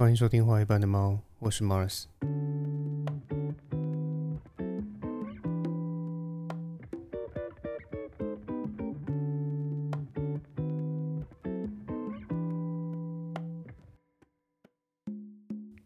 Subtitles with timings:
[0.00, 2.04] 欢迎收听《画一般的猫》，我是 Mars。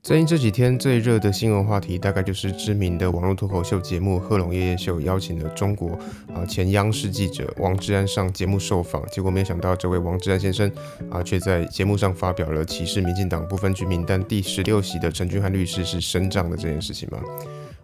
[0.05, 5.99] 最近这几天最热的新闻话题，大概就是知名的网络脱口秀节目《贺龙夜夜秀》邀请了中国
[6.35, 10.71] 啊前央视记者王志安上节目受访，结果没想到这位王志安先生
[11.11, 17.19] 啊，却在节目上发表了歧视民进党不分区名单第十六席的陈俊翰律师是省长的这件事情吗？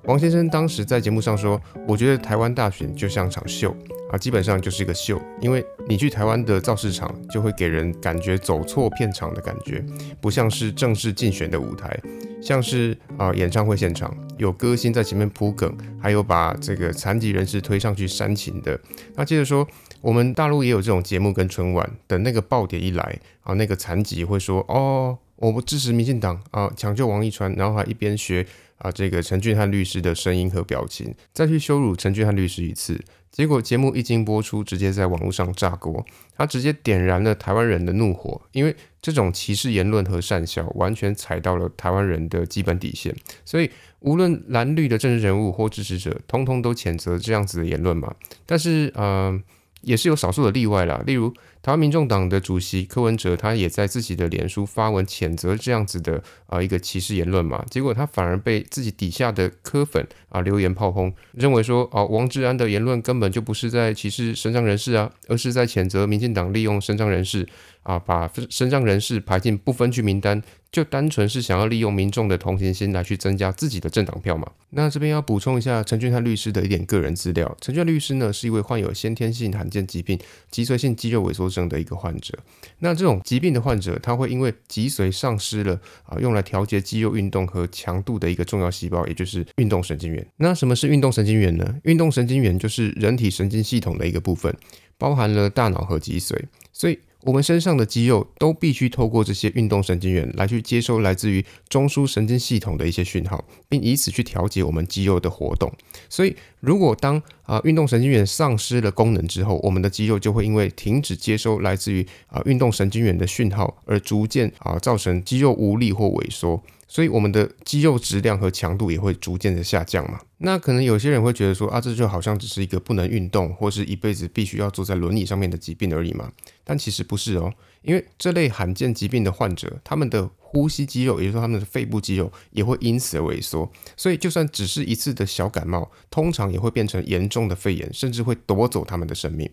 [0.04, 3.74] 王先生当时在节目上说：“我觉得台湾大选就像场秀。”
[4.10, 9.84] 啊，基本上就是一个秀，因为你去台湾的造势场，就会给人感觉走错片场的感觉，
[10.20, 11.96] 不像是正式竞选的舞台，
[12.42, 18.76] 像是啊演唱会现场，有歌星在前面铺梗，还有把这个残疾人士推上去煽情的。
[19.14, 19.64] 那接着说，
[20.00, 28.44] 我们大陆也有这种节目跟春晚，等那个爆点一来啊，那个残疾会说哦，我不支持民进党啊，抢救王一川，然后还一边学
[28.80, 33.00] 啊这个陈俊翰律师的声音和表情，再去羞辱陈俊翰律师一次。
[33.30, 36.04] 结果节目一经播出，直接在网络上炸锅，
[36.36, 43.14] 他直接点燃了台湾人的怒火，因为这种歧视言论和善笑，完全踩到了台湾人的基本底线。
[43.44, 48.14] 所以无论蓝绿的政治人物或支持者，通通都谴责这样子的言论嘛。
[48.44, 49.40] 但是，呃。
[49.82, 67.48] 也是有少数的例外啦，例如台湾民众党的主席柯文哲，他也在自己的脸书发文谴责这样子的啊一个歧视言论嘛，结果他反而被自己底下的柯粉啊留言炮轰，认为说哦王志安的言论根本就不是在歧视身障人士啊，而是在谴责民进党利用身障人士。
[67.82, 74.46] 啊，把身障人士排进不分区名单，就单纯是想要利用民众的同情心来去增加自己的政党票嘛？
[74.70, 77.56] 那这边要补充一下陈俊翰律师的一点个人资料。
[77.60, 80.18] 陈俊律师呢，是一位患有先天性罕见疾病
[80.50, 82.38] 脊髓性肌肉萎缩症的一个患者。
[82.80, 90.24] 那这种疾病的患者，他会因为脊髓丧失了啊，用来调节肌肉运动和强度的一个重要细胞，也就是运动神经元。
[90.36, 91.74] 那什么是运动神经元呢？
[91.84, 94.54] 运动神经元就是人体神经系统的一个部分，
[94.98, 96.38] 包含了大脑和脊髓，
[96.72, 96.98] 所以。
[97.22, 105.70] 我们身上的肌肉都必须透过这些运动神经元来去接收来自于中枢神经系统的一些讯号，并以此去调节我们肌肉的活动。
[106.08, 116.62] 所以，如果当啊运动神经元丧失了功能之后，我们的肌肉就会因为停止接收来自于啊运动神经元的讯号，而逐渐啊造成肌肉无力或萎缩。
[116.88, 120.18] 所以我们的肌肉质量和强度也会逐渐的下降嘛。
[120.38, 126.32] 那可能有些人会觉得说啊，这就好像只是一个不能运动或是一辈子必须要坐在轮椅上面的疾病而已嘛。
[126.70, 133.68] 但其实不是哦，因为这类罕见疾病的患者，他们的呼吸肌肉，也就是他们的肺部肌肉，也会因此而萎缩。
[133.96, 139.50] 所以就算只是一次的小感冒，通常也会变成严重的肺炎，甚至会夺走他们的生命。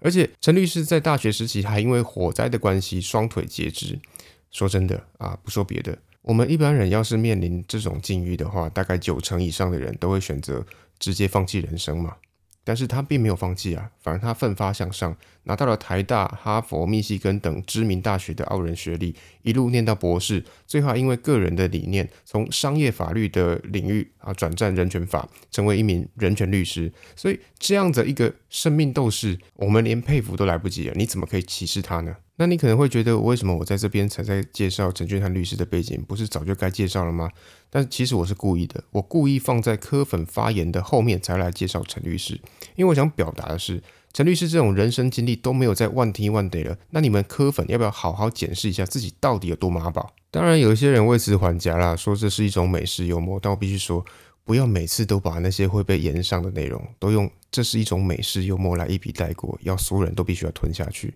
[0.00, 3.98] 而且陈律师在大学时期还因为火灾的关系双腿截肢。
[4.50, 5.96] 说真的啊，不说别的。
[6.20, 10.66] 我们一般人要是面临这种境遇的话，大概九成以上的人都会选择
[10.98, 12.16] 直接放弃人生嘛。
[12.62, 26.92] 但是他并没有放弃啊，反而他奋发向上，拿到了台大、哈佛、密西根等知名大学的傲人学历，一路念到博士，最后因为个人的理念，从商业法律的领域啊转战人权法，成为一名人权律师。
[27.16, 32.14] 所以这样的一个生命斗士，我们连佩服都来不及了，你怎么可以歧视他呢？
[32.40, 37.28] 那你可能会觉得，为什么我在这边才在介绍陈俊翰律师的背景，不是早就该介绍了吗？
[37.68, 42.40] 但其实我是故意的，我故意放在科粉发言的后面才来介绍陈律师，
[42.76, 43.82] 因为我想表达的是，
[44.14, 50.14] 陈律师这种人生经历都没有在万听万得了，那你们科粉要不要好好检视一下自己到底有多妈宝？
[50.30, 54.02] 当然，有一些人为此还价啦，说这是一种美式幽默，但我必须说，
[54.46, 61.12] 不要每次都把那些会被延上的内容都用这是一种美式幽默来一笔带过，要所有人都必须要吞下去。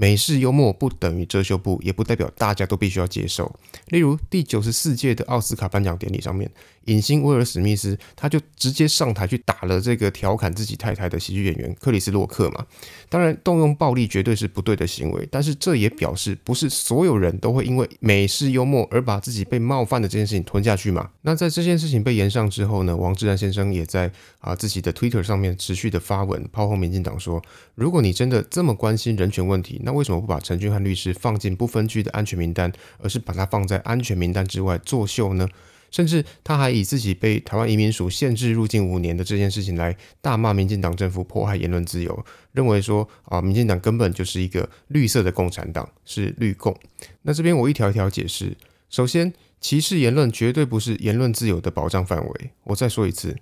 [0.00, 3.52] 美式幽默不等于遮羞布，也不代表大家都必须要接受。
[3.88, 6.48] 例如第九十四届的奥斯卡颁奖典礼上面，
[6.84, 12.64] 影星威尔史密斯他就直接上台去打了这个调侃自己太太的喜剧演员克里斯洛克嘛。
[13.08, 21.10] 当然，动用暴力绝对是不对的行为，但是这也表示不是所有人都会因为美式幽默而把自己被冒犯的这件事情吞下去嘛。
[21.22, 24.08] 那在这件事情被延上之后呢，王志安先生也在
[24.38, 27.42] 啊自己的 Twitter 上面持续的发文炮轰民进党说，
[27.74, 35.48] 如果你真的这么关心人权问题，那为什么不把陈俊翰律师放进不分区的安全名单，而是把他放在安全名单之外作秀呢？
[35.90, 46.78] 甚至他还以自己被台湾移民署限制入境五年的这件事情来大骂民进党政府迫害言论自由，认为说啊，民进党根本就是一个绿色的共产党，是绿共。
[47.22, 48.54] 那这边我一条一条解释。
[48.90, 52.50] 首先，歧视言论绝对不是言论自由的保障范围。
[52.64, 53.34] 我再说一次，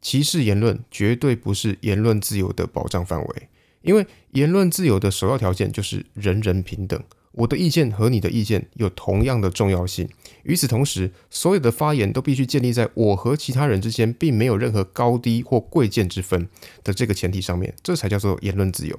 [0.00, 3.48] 歧视言论绝对不是言论自由的保障范围。
[3.82, 10.08] 因为言论自由的首要条件就是人人平等，我的意见和你的意见有同样的重要性。
[10.42, 16.48] 与此同时，所有的发言都必须建立在我和其他人之间并没有任何高低或贵贱之分
[16.84, 18.98] 的这个前提上面，这才叫做言论自由。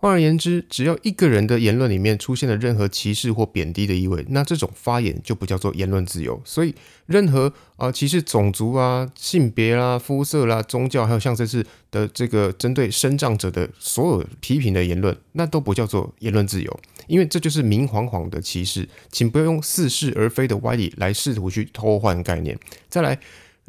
[0.00, 6.40] 换而言之，只要一个人的言论里面出现了任何歧视或贬低的意味，那这种发言就不叫做言论自由。
[6.42, 6.74] 所以，
[7.04, 18.88] 任何啊歧视种族啊、性别啦、肤色啦、宗教，还有像这次的这个针对生长者的所有批评的言论，那都不叫做言论自由，因为这就是明晃晃的歧视。
[19.12, 22.58] 请不要用似是而非的歪理来试图去偷换概念。
[22.88, 23.20] 再来。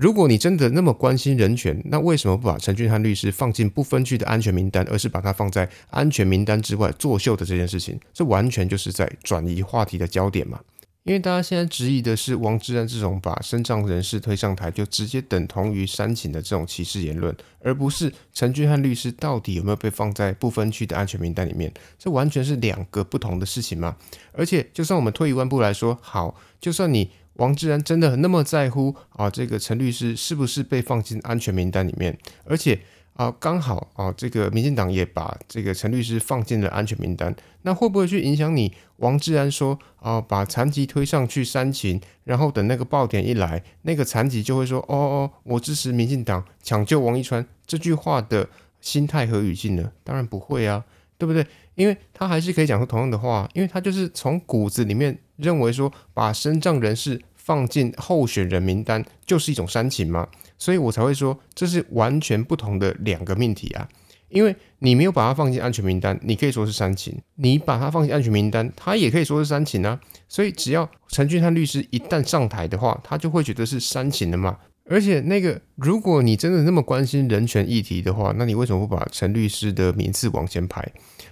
[0.01, 8.00] 如果你真的那么关心人权，那为什么不把陈俊翰律师放进不分区的安全名单，而是把他放在安全名单之外作秀的这件事情？
[8.12, 10.59] 这完全就是在转移话题的焦点嘛？
[11.03, 21.71] 因为大家现在质疑的是王志安这种把身障人士推上台就直接等同于煽情的这种歧视言论，而不是陈俊翰律师到底有没有被放在不分区的安全名单里面？
[22.00, 23.95] 这完全是两个不同的事情嘛？
[24.31, 27.12] 而且，就算我们退一万步来说，好，就算你。
[27.41, 29.27] 王志安真的那么在乎啊？
[29.27, 32.15] 这个陈律师是不是被放进安全名单里面？
[32.45, 32.79] 而且
[33.15, 38.71] 啊，刚好啊，这个民进党也把这个陈律师放进了安全名单，那会不会去影响你？
[38.97, 48.47] 王志安说啊，把残疾推上去煽情，然后等那个爆点一来，那个残疾就会说哦哦，我支持民进党抢救王一川这句话的
[48.81, 49.91] 心态和语境呢？
[50.03, 50.85] 当然不会啊，
[51.17, 51.44] 对不对？
[51.73, 57.19] 因为他还是可以讲出同样的话，因为他就是从骨子里面认为说，把身障人士。
[57.43, 60.27] 放进候选人名单就是一种煽情吗？
[60.57, 63.89] 所以我才会说这是完全不同的两个命题啊！
[64.29, 69.99] 因为你没有把它放进安全名单，你可以说是煽情；你把它放进安全名单，它也可以说是煽情啊。
[70.29, 74.57] 所以只要陈俊翰律师一旦上台的话，他就会觉得是煽情的嘛。
[74.89, 80.86] 而且那个，如果你真的那么关心人权议题的话，那你为什么不把陈律师的名字往前排？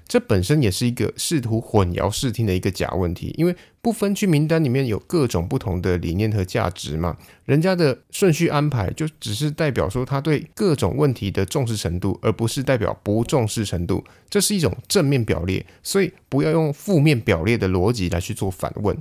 [0.07, 18.97] 这本身也是一个试图混淆视听的一个假问题，因为不分区名单里面有各种不同的理念和价值嘛，人家的顺序安排就只是代表说他对各种问题的重视程度，而不是代表不重视程度，这是一种正面表列，所以不要用负面表列的逻辑来去做反问。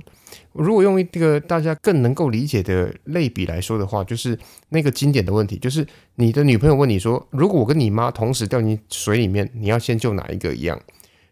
[0.59, 4.37] 如果用一个大家更能够理解的类比来说的话，就是
[4.69, 10.77] 那个经典的问题，就是你的女朋友问你说，如果我跟你妈同时掉进水里面，你要先救哪一个一样？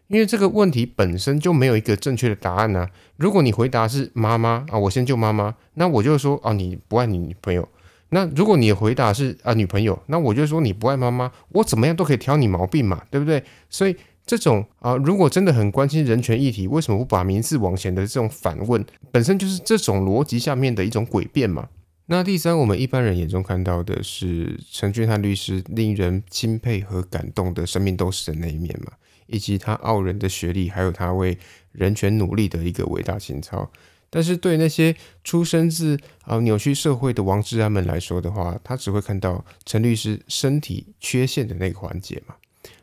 [0.06, 2.88] 因为这个问题本身就没有一个正确的答案呢。
[3.18, 7.68] 如果你回答是妈妈啊，我先救妈妈，那我就说啊，你不爱你女朋友。
[8.08, 13.44] 那如果你回答是啊女朋友，那我就说你不爱妈妈，我怎么样都可以挑你毛病嘛，对不对？
[13.68, 13.94] 所以
[14.28, 21.70] 这种啊，如果真的很关心人权议题，为什么不把名字往前的这种反问，本身就是这种逻辑下面的一种诡辩嘛？
[22.10, 28.92] 那第三，我们一般人眼中看到的是陈俊翰律师令人钦佩和感动的生命斗士的那一面嘛？
[29.28, 31.38] 以及他傲人的学历，还有他为
[31.72, 33.70] 人权努力的一个伟大情操。
[34.10, 42.34] 但是对那些出生自啊扭曲社会的王志安们来说的话，他只会看到陈律师身体缺陷的那个环节嘛？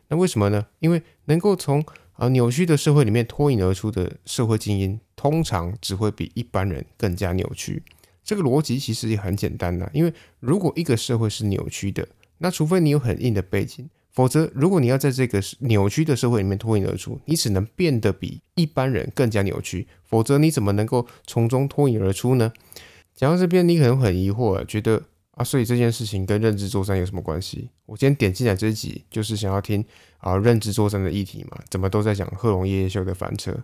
[0.08, 0.66] 那为什么呢？
[0.80, 7.82] 因为能够从啊扭曲的社会里面脱颖而出的社会精英，通常只会比一般人更加扭曲。
[8.24, 12.08] 这个逻辑其实也很简单呐，因为如果一个社会是扭曲的，
[12.38, 13.88] 那除非你有很硬的背景。
[14.12, 19.86] 否则，如果你要在这个扭曲的社会里面脱颖而出，你只能变得比一般人更加扭曲。
[20.04, 22.50] 否则，你怎么能够从中脱颖而出呢？
[23.14, 25.02] 讲到这边，你可能很疑惑，觉得
[25.36, 27.68] 啊，所以这件事情跟认知作战有什么关系？
[27.84, 29.84] 我今天点进来这一集，就是想要听
[30.16, 31.58] 啊认知作战的议题嘛？
[31.68, 33.54] 怎么都在讲贺龙夜夜秀的翻车？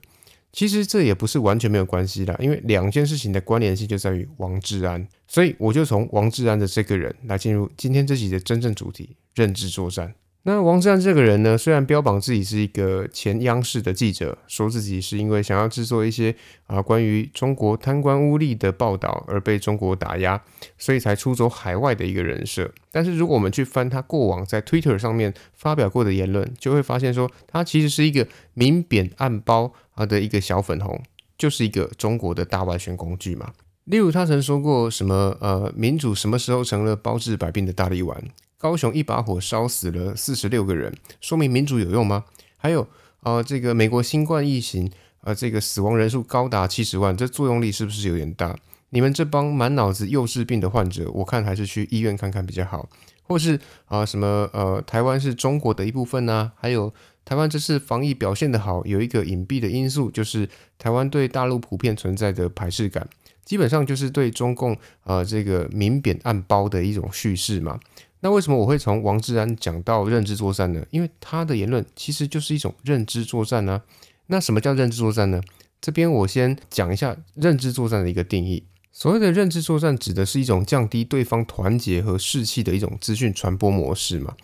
[0.52, 10.14] 其实这也不是完全没有关系的，因为两件事情的关联性就在于王志安，所以我就从王志安的这个人来进入今天这集的真正主题——认知作战。
[10.44, 16.34] 那王志安这个人呢，虽然标榜自己是一个前央视的记者，说自己是因为想要制作一些
[16.66, 20.42] 啊关于中国贪官污吏的报道而被中国打压，
[20.76, 22.68] 所以才出走海外的一个人设。
[22.90, 31.00] 但是如果我们去翻他过往在 Twitter 上面发表过的言论，就会发现说他其实是一个明贬暗褒啊的一个小粉红，
[31.38, 33.52] 就是一个中国的大外宣工具嘛。
[33.84, 38.20] 例如他曾说过什么呃民主什么时候成了包治百病的大力丸？
[38.62, 42.26] 高雄一把火烧死了四十六个人，说明民主有用吗？
[42.56, 42.86] 还有
[43.22, 44.88] 啊，这个美国新冠疫情
[45.22, 48.56] 啊，这个死亡人数高达七十万，这作用力是不是有点大？
[48.90, 52.88] 你们这帮满脑子幼稚病的患者，我看还是去医院看看比较好。
[53.24, 56.52] 或是啊，什么呃，台湾是中国的一部分呢？
[56.54, 63.08] 还有台湾这次防疫表现的好，有一个隐蔽的因素，就是台湾对大陆普遍存在的排斥感，
[63.44, 67.80] 基本上就是对中共啊这个明贬暗褒的一种叙事嘛。
[68.22, 70.82] 那为什么我会从王志安讲到认知作战呢？
[70.90, 73.82] 因为他的言论其实就是一种认知作战呢。
[74.28, 75.40] 那什么叫认知作战呢？
[75.80, 78.64] 这边我先讲一下认知作战的一个定义。
[78.92, 84.36] 所谓的认知作战，指的是一种降低对方团结和士气的一种资讯传播模式嘛。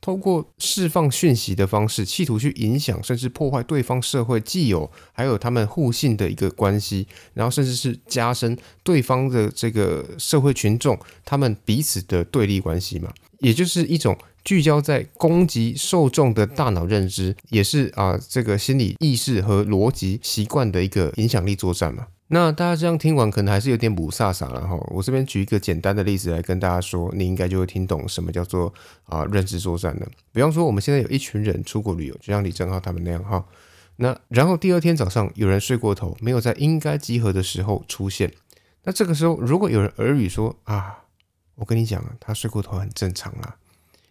[0.00, 22.06] 透过释放讯息的方式，企图去影响甚至破坏对方社会既有还有他们互信的一个关系，然后甚至是加深对方的这个社会群众他们彼此的对立关系嘛，也就是一种聚焦在攻击受众的大脑认知，也是啊这个心理意识和逻辑习惯的一个影响力作战嘛。
[22.28, 24.76] 那大家这样听完，可能还是有点补飒飒了哈。
[24.88, 28.74] 我这边举一个简单的例子来跟大家说，你应该就会听懂什么叫做
[29.04, 30.06] 啊认知作战了。
[30.32, 33.44] 比方说，我们现在有一群人出国旅游，就像李正浩他们那样哈。
[33.98, 38.32] 那然后第二天早上有人睡过头，没有在应该集合的时候出现。
[38.82, 41.04] 那这个时候，如果有人耳语说啊，
[41.56, 43.56] 我跟你讲啊，他睡过头很正常啦。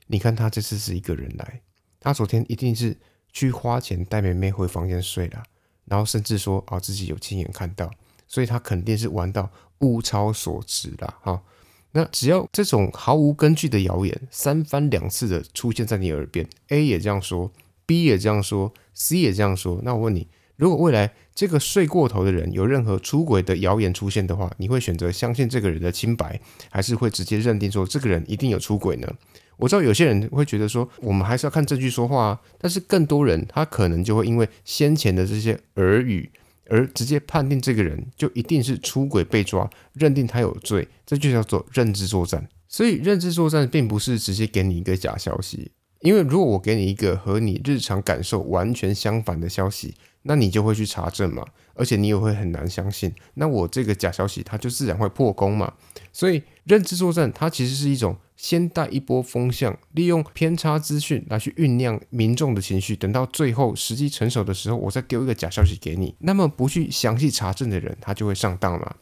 [0.08, 1.62] 你看他这次是一个人来，
[2.00, 2.96] 他昨天一定是
[3.32, 5.42] 去花钱带妹妹回房间睡了，
[5.86, 7.90] 然后甚至说啊自己有亲眼看到。
[8.28, 9.50] 所以他肯定是玩到
[9.80, 11.44] 物超所值了哈。
[11.92, 17.52] 那只要这种毫无根据的谣言三番两次的出现在你耳边，A 也这样说
[17.86, 29.08] ，B 也这样说，C 也这样说，那我问你，如果未来这个睡过头的人有任何出轨的谣言出现的话，你会选择相信这个人的清白，还是会直接认定说这个人一定有出轨呢？
[29.58, 36.30] 我知道有些人会觉得说，我们还是要看证据说话啊，但是更多人他可能就会因为先前的这些耳语。
[36.68, 42.50] 而直接判定这个人就一定是出轨被抓，认定他有罪，这就叫做认知作战。
[42.68, 45.70] 所以认知作战并不是直接给你一个假消息，
[46.02, 49.94] 因为如果我给你一个和你日常感受完全相反的消息，
[50.26, 53.14] 那你就会去查证嘛，而且你也会很难相信。
[53.36, 55.74] 那我这个假消息，它就自然会破功嘛。
[56.12, 58.16] 所以认知作战它其实是一种。
[58.38, 66.14] 先带一波风向，利用偏差资讯来去酝酿民众的情绪，等到最后时机成熟的时候，我再丢一个假消息给你。
[66.20, 68.94] 那么不去详细查证的人，他就会上当嘛。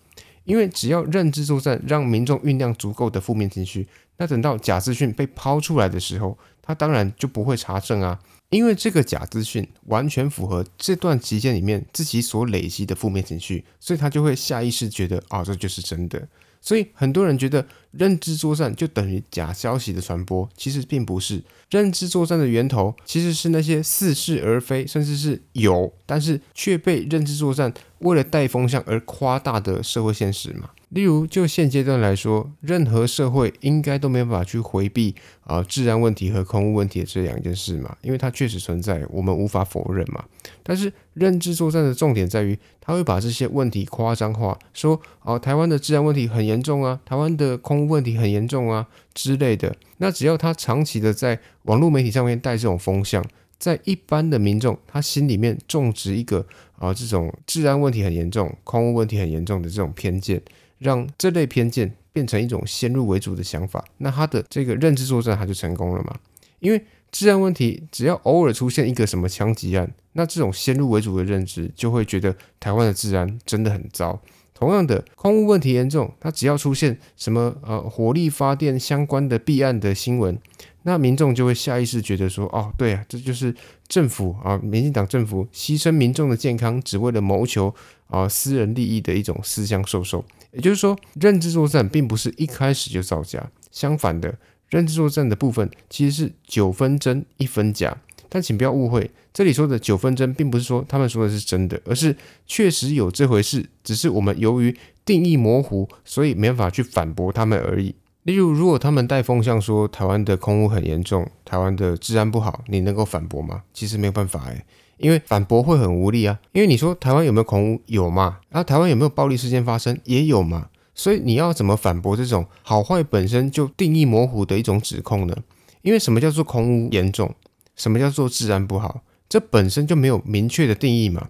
[0.44, 3.88] 因为只要认知作战，让民众酝酿足够的负面情绪，
[4.18, 8.20] 那等到假资讯被抛出来的时候，他当然就不会查证啊。
[8.54, 16.28] 因为这个假资讯完全符合这段期间里面自己所累积的负面情绪，所以他就会下意识觉得啊，这就是真的。
[16.62, 21.44] 所以很多人觉得认知作战就等于假消息的传播，其实并不是。
[21.72, 30.70] 认知作战的源头其实是那些似是而非，甚至是有，但是却被认知作战为了带风向而夸大的社会现实嘛。
[30.94, 40.24] 例如，就现阶段来说，任何社会应该都没办法去回避啊治安问题和空污问题的这两件事嘛，因为它确实存在，我们无法否认嘛。
[40.62, 49.76] 但是认知作战的重点在于，他会把这些问题夸张化，说哦台湾的治安问题很严重啊，台湾的空污问题很严重啊之类的。
[49.98, 53.26] 那只要他长期的在网络媒体上面带这种风向，
[53.58, 56.46] 在一般的民众他心里面种植一个
[56.78, 60.40] 啊这种治安问题很严重、空污问题很严重的这种偏见。
[60.84, 66.16] 让这类偏见变成一种先入为主的想法，那他的这个认知作战他就成功了嘛？
[66.60, 74.22] 因为治安问题只要偶尔出现一个什么枪击案，那这种先入为主的认知就会觉得台湾的治安真的很糟。
[74.54, 80.40] 同样的，空污问题严重，它只要出现什么呃火力发电相关的弊案的新闻，
[80.84, 83.54] 那民众就会下意识觉得说，哦，对啊，这就是
[83.88, 87.74] 政府啊，民进党政府牺牲民众的健康，只为了谋求
[88.08, 90.24] 啊私人利益的一种私相授受。
[90.52, 94.38] 也就是说，认知作战并不是一开始就造假，相反的，
[94.70, 97.98] 认知作战的部分其实是九分真一分假。
[98.30, 104.76] 但请不要误会，这里说的九分真，并不是说他们说的是真的，而是确实有这回事，只是我们由于
[105.06, 107.94] 定义模糊，所以没办法去反驳他们而已。
[108.24, 113.64] 例如，如果他们带风向说台湾的空污很严重，台湾的治安不好，你能够反驳吗？
[113.74, 114.64] 其实没有办法诶。
[114.98, 117.82] 因为反驳会很无力啊，因为你说台湾有没有空污？
[117.88, 118.38] 有嘛？
[118.52, 120.00] 啊，台湾有没有暴力事件发生？
[120.06, 120.70] 也有嘛？
[120.96, 125.36] 所以你要怎么反驳这种好坏本身就定义模糊的一种指控呢？
[125.82, 127.34] 因为什么叫做空污严重？
[127.76, 129.02] 什么叫做治安不好？
[129.28, 131.28] 这本身就没有明确的定义嘛。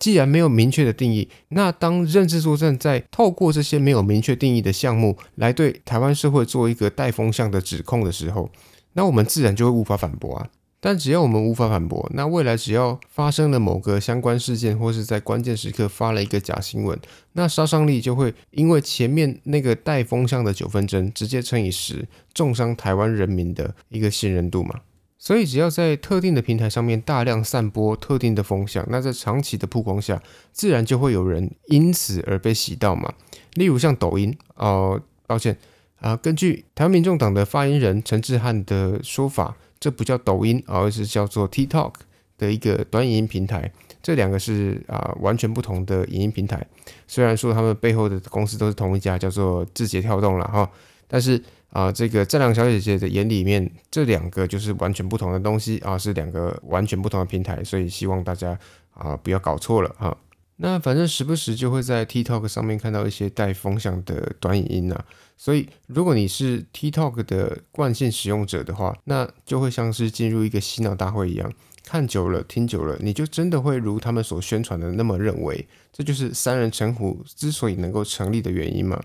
[0.00, 8.50] 既然没有明确的定义，那当认知作战在透过这些没有明确定义的项目来对台湾社会做一个带风向的指控的时候，
[8.94, 10.48] 那我们自然就会无法反驳啊。
[10.82, 16.98] 但只要我们无法反驳，那未来只要发生了某个相关事件，或是在关键时刻发了一个假新闻，
[17.34, 24.80] 那杀伤力就会因为前面那个带风向的九分针直接乘以十，重伤台湾人民的一个信任度嘛。
[25.20, 33.12] 所以只要在特定的平台上面大量散播特定的风向，那在长期的曝光下，自然就会有人因此而被洗到嘛。
[33.54, 35.56] 例如像抖音，哦，抱歉
[36.00, 39.56] 啊，根据台湾民众党的发言人陈志汉的说法。
[39.82, 41.94] 这不叫抖音，而是叫做 TikTok
[42.36, 43.72] 的一个短影音平台。
[44.02, 46.62] 这两个是啊完全不同的影音平台。
[47.06, 50.70] 虽然说他们背后的公司都是同一家，叫做字节跳动了哈，
[51.12, 58.56] 但是啊，这个战良小姐姐的眼里面，这两个就是完全不同的东西啊，是两个完全不同的平台，所以希望大家
[58.94, 60.16] 啊不要搞错了哈。
[60.56, 65.00] 那反正时不时就会在 TikTok 上面看到一些带风向的短影音呐，
[65.36, 71.50] 所以如果你是 TikTok 的惯性使用者的话，那就会像是进入一个洗脑大会一样，
[71.84, 79.00] 看久了听久了，你就真的会如他们所宣传的那么认为，这就是三人成虎之所以能够成立的原因嘛。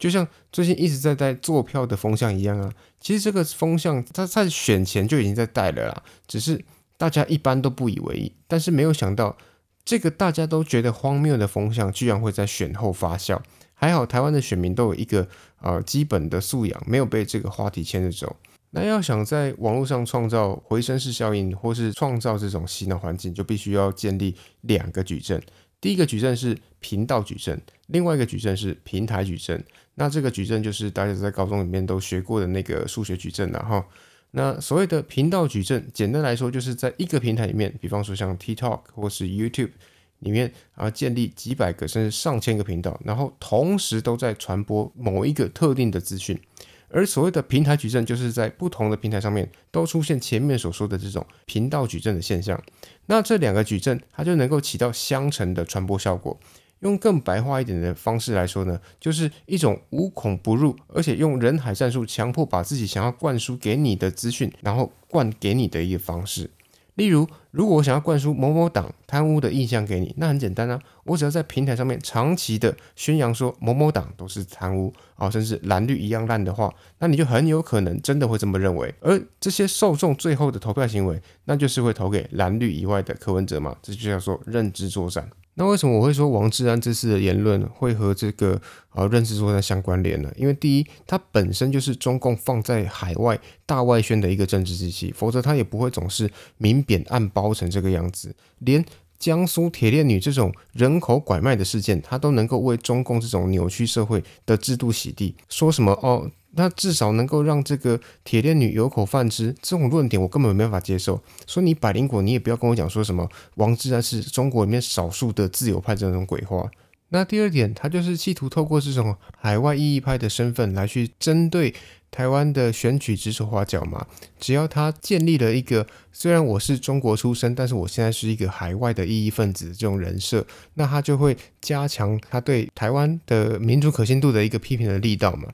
[0.00, 6.60] 就像最近一直在带坐票的风向一样啊，其实这个风向它在选前就已经在带了啦，只是
[6.96, 9.38] 大家一般都不以为意，但是没有想到。
[9.82, 13.40] 这个大家都觉得荒谬的风向，居然会在选后发酵。
[13.72, 15.26] 还好台湾的选民都有一个
[15.62, 18.36] 呃基本的素养，没有被这个话题牵着走。
[18.72, 25.42] 那要想在网络上创造回声式效应，或是创造这种洗脑环境，就必须要建立两个矩阵。
[25.80, 29.64] 第一个矩阵是频道矩阵，另外一个矩阵是平台矩阵。
[30.00, 33.84] 那这个矩阵就是大家在高中里面都学过的那个数学矩阵了哈。
[34.30, 39.72] 那所谓的频道矩阵，简单来说就是在一个平台里面，比方说像 TikTok 或是 YouTube
[40.20, 46.40] 里面啊，建立几百个甚至上千个频道，然后同时都在传播某一个特定的资讯。
[46.88, 52.58] 而所谓的平台矩阵，就是在不同的平台上面都出现前面所说的这种频道矩阵的现象。
[53.04, 56.40] 那这两个矩阵，它就能够起到相乘的传播效果。
[56.80, 66.50] 用更白话一点的方式来说呢，就是一种无孔不入，而且用人海战术强迫把自己想要灌输给你的资讯，然后灌给你的一个方式。
[66.96, 78.92] 例如，如果我想要灌输某某党贪污的印象给你，那很简单啊，我只要在平台上面长期的宣扬说某某党都是贪污啊，甚至蓝绿一样烂的话，那你就很有可能真的会这么认为。
[79.00, 85.30] 而这些受众最后的投票行为，那就是会投给蓝绿以外的柯文哲嘛，这就叫做认知作战。
[85.54, 88.60] 那为什么我会说王志安这次的言论会和这个
[88.94, 90.32] 呃认知作战相关联呢？
[90.36, 98.34] 因为第一，它本身就是中共放在海外大外宣的一个政治机器，否则他也不会总是明贬暗褒成这个样子。
[98.60, 98.82] 连
[99.18, 106.30] 江苏铁链女这种人口拐卖的事件，他都能够为中共这种扭曲社会的制度洗地，说什么哦？
[106.52, 111.22] 那至少能够让这个铁链女有口饭吃，这种论点我根本没办法接受。
[111.46, 116.70] 说你百灵果，你也不要跟我讲说什么王志安是中国里面少数的自由派这种鬼话。
[117.12, 121.74] 那第二点，他就是企图透过这种海外异议派的身份来去针对
[122.08, 124.06] 台湾的选举指手画脚嘛。
[124.38, 135.48] 只要他建立了一个虽然我是中国出生，但是我现在是一个海外的异议分子这种人设，那他就会加强他对台湾的民主可信度的一个批评的力道嘛。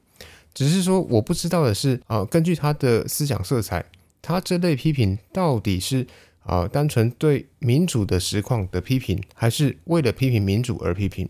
[0.57, 3.85] 只是说，我不知道的是，啊，根据他的思想色彩，
[4.23, 6.07] 他这类批评到底是
[6.45, 11.29] 啊单纯对民主的实况的批评，还是为了批评民主而批评？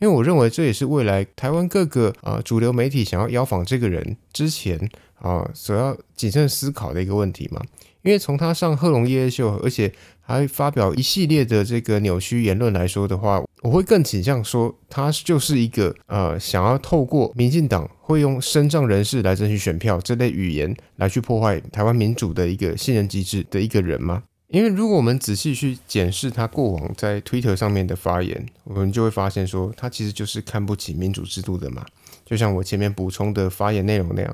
[0.00, 7.62] 因为我认为这也是未来台湾各个啊主流媒体想要邀访这个人之前啊所要谨慎思考的一个问题嘛。
[8.02, 24.24] 因为从他上贺龙夜夜秀，而且还发表一系列的这个扭曲言论来说的话，我会更倾向说他就是一个呃想要透过民进党会用身障人士来争取选票这类语言来去破坏台湾民主的一个信任机制的一个人吗？
[24.48, 31.86] 因为如果我们仔细去检视他过往在 Twitter 上面的发言，我们就会发现说他其实就是看不起民主制度的嘛，
[32.26, 34.30] 就像我前面补充的发言内容那样。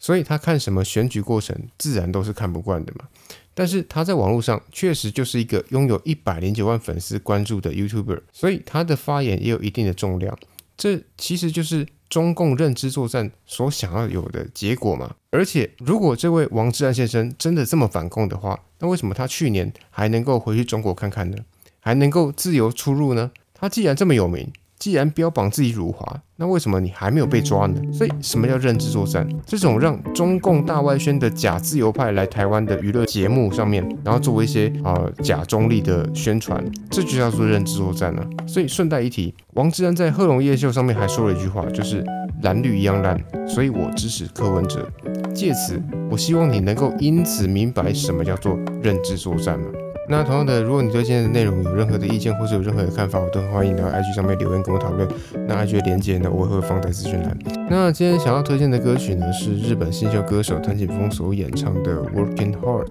[0.00, 3.06] 所以他看什么选举过程，自然都是看不惯的嘛。
[3.54, 10.36] 但是他在网络上确实就是一个拥有一百零九万粉丝关注的 YouTuber，所以他的发言也有一定的重量。
[10.76, 15.14] 这其实就是中共认知作战所想要有的结果嘛。
[15.30, 21.36] 而且，如果这位王志安先生真的这么反共的话，那为什么他去年还能够回去中国看看呢？
[21.78, 23.30] 还能够自由出入呢？
[23.52, 24.52] 他既然这么有名。
[24.78, 27.80] 既然标榜自己辱华，那为什么你还没有被抓呢？
[27.92, 29.26] 所以什么叫认知作战？
[29.46, 38.26] 这种让中共大外宣的假自由派来台湾的娱乐节目上面，然后作为一些啊假中立的宣传，这就叫做认知作战了。
[38.46, 42.04] 所以顺带一提，王志安在贺龙夜秀上面还说了一句话，就是
[42.42, 44.90] 蓝绿一样烂，所以我支持柯文哲。
[45.32, 49.66] 借此，我希望你能够因此明白什么叫做认知作战嘛。
[50.06, 55.08] 那同样的，如果你对今天的内容有任何的意见，或者有任何的看法，我都很欢迎到 IG 上面留言跟我讨论。
[55.48, 57.36] 那 IG 的连接呢，我会放在资讯栏。
[57.70, 62.86] 那今天想要推荐的歌曲呢，是日本新秀歌手藤井风所演唱的《Working Hard》。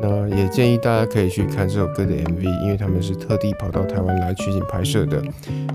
[0.00, 5.20] 那也建议大家可以去看这首歌的 MV，因为他们是特地跑到台湾来取景拍摄的。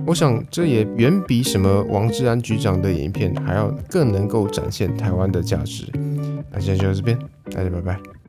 [0.06, 5.86] 我想这也远比什么王志安局长的影片还要更能够展现台湾的价值。
[6.52, 7.20] 那今天就到这边，
[7.52, 8.23] 大家拜拜。